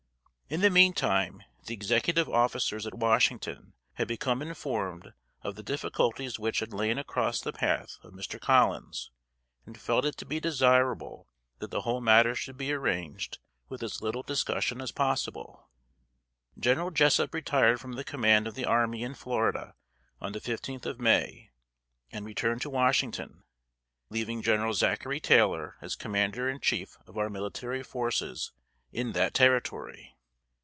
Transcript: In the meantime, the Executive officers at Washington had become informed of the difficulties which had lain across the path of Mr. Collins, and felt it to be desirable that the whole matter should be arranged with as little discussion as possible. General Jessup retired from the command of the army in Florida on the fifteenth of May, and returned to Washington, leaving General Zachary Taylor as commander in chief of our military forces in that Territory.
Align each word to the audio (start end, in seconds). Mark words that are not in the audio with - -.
In 0.53 0.59
the 0.59 0.69
meantime, 0.69 1.43
the 1.65 1.73
Executive 1.73 2.27
officers 2.27 2.85
at 2.85 2.95
Washington 2.95 3.71
had 3.93 4.09
become 4.09 4.41
informed 4.41 5.13
of 5.43 5.55
the 5.55 5.63
difficulties 5.63 6.37
which 6.37 6.59
had 6.59 6.73
lain 6.73 6.97
across 6.97 7.39
the 7.39 7.53
path 7.53 7.97
of 8.03 8.11
Mr. 8.11 8.37
Collins, 8.37 9.11
and 9.65 9.79
felt 9.79 10.03
it 10.03 10.17
to 10.17 10.25
be 10.25 10.41
desirable 10.41 11.29
that 11.59 11.71
the 11.71 11.83
whole 11.83 12.01
matter 12.01 12.35
should 12.35 12.57
be 12.57 12.73
arranged 12.73 13.39
with 13.69 13.81
as 13.81 14.01
little 14.01 14.23
discussion 14.23 14.81
as 14.81 14.91
possible. 14.91 15.69
General 16.59 16.91
Jessup 16.91 17.33
retired 17.33 17.79
from 17.79 17.93
the 17.93 18.03
command 18.03 18.45
of 18.45 18.55
the 18.55 18.65
army 18.65 19.03
in 19.03 19.13
Florida 19.15 19.73
on 20.19 20.33
the 20.33 20.41
fifteenth 20.41 20.85
of 20.85 20.99
May, 20.99 21.49
and 22.11 22.25
returned 22.25 22.61
to 22.63 22.69
Washington, 22.69 23.43
leaving 24.09 24.41
General 24.41 24.73
Zachary 24.73 25.21
Taylor 25.21 25.77
as 25.79 25.95
commander 25.95 26.49
in 26.49 26.59
chief 26.59 26.97
of 27.07 27.17
our 27.17 27.29
military 27.29 27.81
forces 27.83 28.51
in 28.91 29.13
that 29.13 29.33
Territory. 29.33 30.17